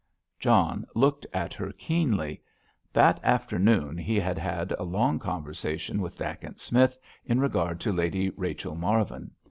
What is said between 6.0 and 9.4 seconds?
with Dacent Smith in regard to Lady Rachel Marvin.